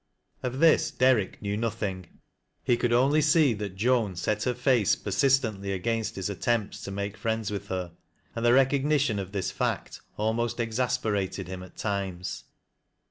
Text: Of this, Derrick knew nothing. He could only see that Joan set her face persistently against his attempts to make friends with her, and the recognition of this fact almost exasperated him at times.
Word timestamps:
Of 0.41 0.57
this, 0.57 0.89
Derrick 0.89 1.39
knew 1.43 1.55
nothing. 1.55 2.07
He 2.63 2.75
could 2.75 2.91
only 2.91 3.21
see 3.21 3.53
that 3.53 3.75
Joan 3.75 4.15
set 4.15 4.41
her 4.45 4.55
face 4.55 4.95
persistently 4.95 5.71
against 5.73 6.15
his 6.15 6.27
attempts 6.27 6.81
to 6.85 6.89
make 6.91 7.15
friends 7.15 7.51
with 7.51 7.67
her, 7.67 7.91
and 8.35 8.43
the 8.43 8.53
recognition 8.53 9.19
of 9.19 9.31
this 9.31 9.51
fact 9.51 10.01
almost 10.17 10.59
exasperated 10.59 11.47
him 11.47 11.61
at 11.61 11.77
times. 11.77 12.45